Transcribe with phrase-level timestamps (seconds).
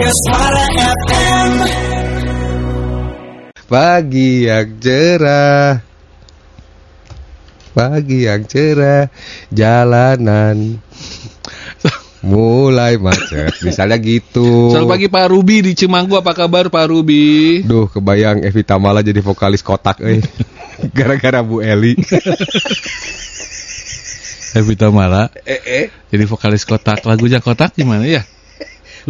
[0.00, 1.52] Suara FM.
[3.68, 5.84] Pagi yang cerah.
[7.76, 9.12] Pagi yang cerah.
[9.52, 10.80] Jalanan.
[12.32, 13.60] Mulai macet.
[13.60, 14.72] Misalnya gitu.
[14.72, 16.16] Selamat pagi Pak Ruby di Cimanggu.
[16.16, 17.60] Apa kabar Pak Ruby?
[17.68, 20.24] Duh kebayang Evi Tamala jadi vokalis kotak eh.
[20.96, 21.92] Gara-gara Bu Eli.
[24.50, 25.86] Evita Mala Eh eh.
[26.08, 27.04] jadi vokalis kotak.
[27.04, 28.24] Lagunya kotak gimana ya?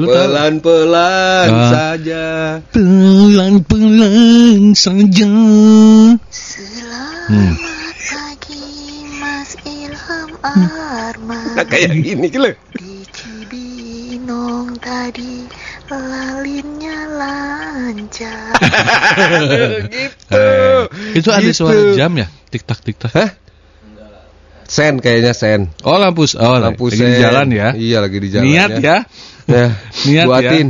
[0.07, 1.69] Pelan-pelan Ah.
[1.69, 2.25] saja
[2.71, 5.29] Pelan-pelan saja.
[7.31, 7.55] Hmm.
[8.03, 8.67] pagi
[9.17, 15.47] Mas Ilham Arman Nah, Kayak gini gitu Di Cibinong tadi
[15.87, 18.51] lalinnya lancar
[19.91, 20.83] Gitu Eh,
[21.15, 21.57] itu ada Gitu.
[21.57, 22.27] suara jam ya?
[22.49, 23.11] Tik tak tik tak.
[23.13, 23.31] Hah?
[24.65, 27.69] Sen kayaknya sen Oh lampu oh Lampu lagi sen di jalan ya.
[27.75, 28.79] Iya lagi di jalan Niat ya.
[28.79, 28.97] Ya,
[30.07, 30.69] Niat buatin.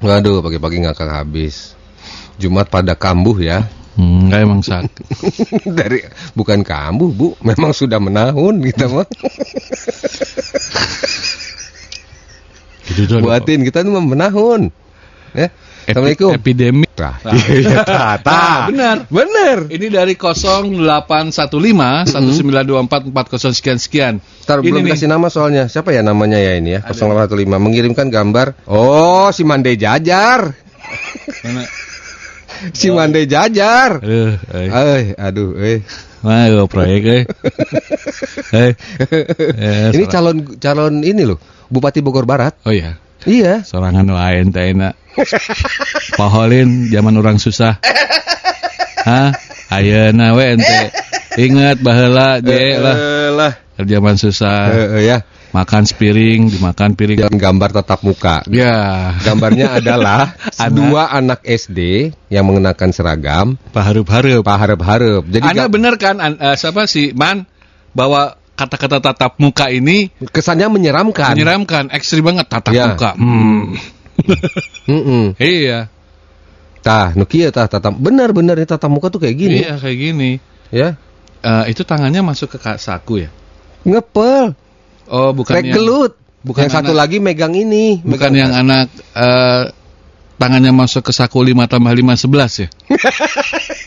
[0.00, 1.76] Waduh, pagi-pagi ngakak habis.
[2.40, 3.68] Jumat pada kambuh ya.
[4.00, 5.04] Hmm, enggak emang sakit.
[5.78, 6.00] Dari
[6.32, 7.36] bukan kambuh, Bu.
[7.44, 9.08] Memang sudah menahun kita mah.
[12.96, 13.20] Gitu.
[13.20, 14.72] Buatin kita tuh menahun.
[15.36, 15.52] Ya.
[15.90, 16.30] Epi- Assalamualaikum.
[16.38, 16.86] Epidemi.
[16.94, 17.16] Tah,
[17.50, 18.30] iya, tah, tah.
[18.30, 18.96] Nah, benar.
[19.10, 19.58] Benar.
[19.66, 24.14] Ini dari 0815 1924 40 sekian sekian.
[24.44, 24.92] Ntar belum nih.
[24.94, 25.66] kasih nama soalnya.
[25.66, 26.80] Siapa ya namanya ya ini ya?
[26.84, 28.68] 0815 mengirimkan gambar.
[28.68, 30.54] Oh, si Mande Jajar.
[31.42, 31.64] Mana?
[32.76, 34.04] Si Mande Jajar.
[34.04, 34.68] Aduh, eh.
[34.68, 35.80] Eh, aduh, eh.
[36.20, 37.22] Wah, gua proyek eh.
[38.52, 38.72] Eh.
[39.56, 41.40] Eh, Ini sora- calon calon ini loh,
[41.72, 42.60] Bupati Bogor Barat.
[42.68, 43.60] Oh iya, Iya.
[43.62, 44.94] sorangan lain teh enak.
[46.16, 47.76] Paholin zaman orang susah.
[49.04, 49.32] Hah?
[49.70, 50.82] Ayeuna we ente.
[51.38, 52.96] Ingat baheula je lah.
[53.32, 53.52] Lah.
[53.78, 54.98] Zaman susah.
[55.00, 55.22] Ya.
[55.50, 57.26] Makan sepiring, dimakan piring.
[57.26, 58.46] Dan gambar tatap muka.
[58.46, 60.70] Ya, Gambarnya adalah Anak.
[60.70, 64.46] dua anak SD yang mengenakan seragam, paharup-harup.
[64.46, 65.26] Pak harap-harap.
[65.26, 67.50] Jadi Anda bener kan an- eh, siapa sih Man
[67.90, 71.32] bahwa kata-kata tatap muka ini kesannya menyeramkan.
[71.32, 72.92] menyeramkan, ekstrim banget tatap Ya.
[72.92, 73.16] muka.
[73.16, 73.72] Hmm.
[74.90, 75.32] Mm-mm.
[75.40, 75.88] iya,
[76.80, 80.30] Tah, nukia tah tatap benar-benar ini tatap muka tuh kayak gini, iya kayak gini.
[80.68, 80.96] ya.
[81.40, 83.32] Eh, itu tangannya masuk ke saku ya?
[83.88, 84.52] Ngepel,
[85.08, 86.12] Oh, bukan yang gelut.
[86.44, 89.72] bukan yang satu anak- lagi megang ini, bukan megang- yang anak eh,
[90.36, 92.68] tangannya masuk ke saku 5 tambah 5 11 ya?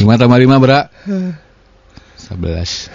[0.00, 0.90] Lima tambah lima berak?
[2.16, 2.88] Sebelas.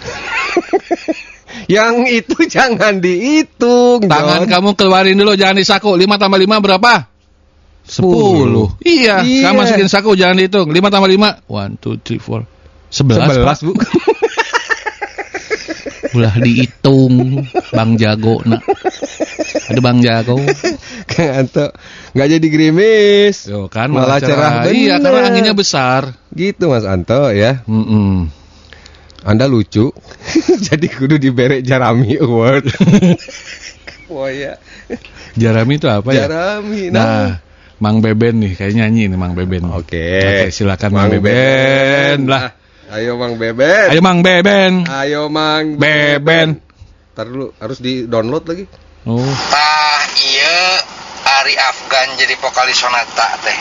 [1.70, 4.04] yang itu jangan dihitung.
[4.04, 4.50] Tangan John.
[4.50, 5.94] kamu keluarin dulu, jangan di saku.
[5.94, 6.92] 5 tambah 5 berapa?
[7.86, 8.82] 10.
[8.82, 9.42] Iya, Iya.
[9.50, 10.68] kamu masukin saku, jangan dihitung.
[10.70, 11.46] 5 tambah 5.
[11.46, 12.42] 1, 2, 3, 4.
[12.90, 13.58] 11, Sebelas, Pak.
[13.62, 13.72] Bu.
[16.10, 17.46] Ulah dihitung.
[17.70, 18.66] Bang Jago, nak.
[19.70, 20.42] Ada Bang Jago.
[21.12, 21.66] Kang Anto
[22.14, 23.50] nggak jadi gerimis.
[23.50, 25.10] Tuh kan, Malah cerah Iya, bener.
[25.10, 26.14] karena anginnya besar.
[26.30, 27.66] Gitu Mas Anto ya.
[27.66, 28.30] Mm-mm.
[29.26, 29.90] Anda lucu.
[30.70, 32.70] jadi kudu diberi Jarami Award.
[34.14, 34.56] oh ya.
[35.36, 36.24] Jarami itu apa ya?
[36.26, 36.88] Jarami.
[36.88, 37.30] Nah, Nah.
[37.80, 39.64] Mang Beben nih, kayak nyanyi nih Mang Beben.
[39.72, 40.20] Oke.
[40.20, 42.28] Oke, silakan Mang Beben.
[42.28, 42.52] Lah.
[42.92, 43.88] Ayo Mang Beben.
[43.88, 44.84] Ayo Mang Beben.
[44.84, 46.60] Ayo Mang Beben.
[47.16, 48.64] Ntar dulu harus di-download lagi.
[49.08, 49.24] Oh.
[51.40, 53.56] Tah iya Ari Afgan jadi vokalis sonata teh.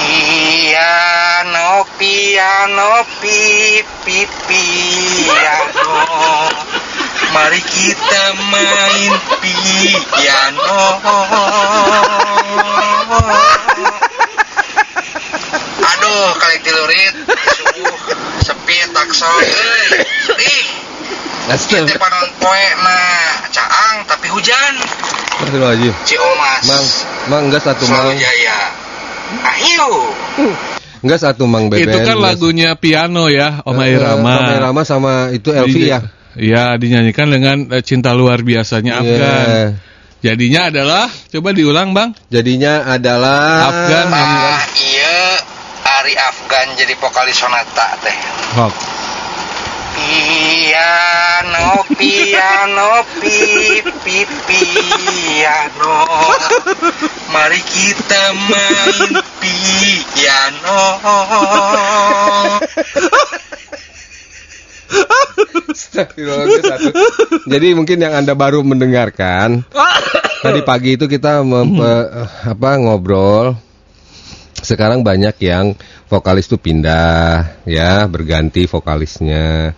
[0.00, 6.00] Piano, piano, pipi, piano.
[7.36, 9.12] Mari kita main
[9.44, 10.80] piano.
[15.84, 17.14] Aduh, kali tilurit.
[17.28, 17.96] Sungguh
[18.40, 19.28] sepi takso.
[20.32, 20.64] Sedih
[21.60, 22.96] Kita panon poe na
[23.52, 24.74] caang tapi hujan
[25.40, 25.94] Astagfirullahaladzim.
[26.20, 26.86] Omas Mang,
[27.26, 28.18] Mang enggak satu Selalu Mang.
[28.20, 28.58] jaya
[29.40, 29.88] Ayo
[31.00, 31.88] Enggak satu Mang Beben.
[31.88, 34.34] Itu kan enggak- lagunya piano ya, Om Eh, Irama.
[34.36, 36.04] Om Irama sama itu Elvi ya.
[36.30, 39.46] Iya, dinyanyikan dengan eh, cinta luar biasanya Afgan.
[39.48, 39.66] Iya.
[40.20, 42.12] Jadinya adalah coba diulang, Bang.
[42.28, 45.16] Jadinya adalah Afgan yang Ah iya
[45.80, 48.12] Ari Afgan jadi vokalis sonata teh
[48.52, 48.74] Hok.
[51.40, 56.04] Piano, piano, pipi, piano
[57.32, 59.08] Mari kita main
[59.40, 60.80] piano
[66.60, 66.92] satu.
[67.48, 69.64] Jadi mungkin yang Anda baru mendengarkan
[70.44, 73.56] tadi pagi itu kita mempe- apa ngobrol.
[74.60, 75.72] Sekarang banyak yang
[76.12, 79.72] vokalis tuh pindah ya berganti vokalisnya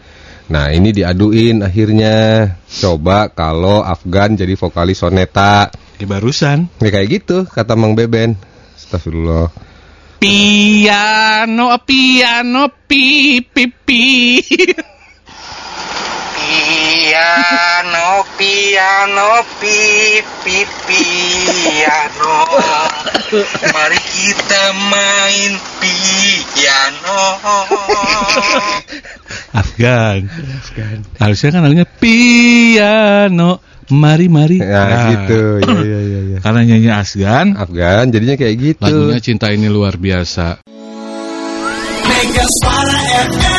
[0.50, 6.66] Nah ini diaduin akhirnya Coba kalau Afgan jadi vokalis soneta Ya barusan.
[6.82, 8.34] Ya kayak gitu kata Mang Beben
[8.74, 9.72] Astagfirullah
[10.22, 14.38] Piano, piano, pi, pi, pi.
[16.38, 22.38] Piano, piano, pi, pi, piano.
[23.74, 27.18] Mari kita main piano.
[29.52, 30.32] Afgan.
[31.20, 33.60] Harusnya kan namanya piano.
[33.93, 34.56] Mari, mari.
[34.56, 36.38] Ya Nah, gitu ya, ya, ya, ya.
[36.40, 40.64] Karena nyanyi Afgan, Afgan jadinya kayak gitu lagunya cinta ini luar biasa.
[42.08, 43.51] Mega Suara FM